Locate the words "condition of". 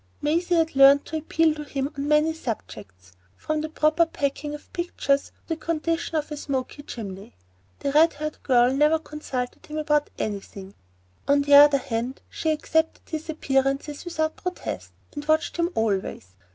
5.55-6.31